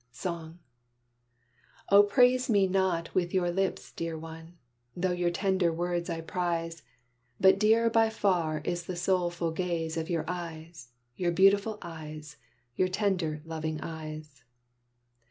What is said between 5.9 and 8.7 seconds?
I prize. But dearer by far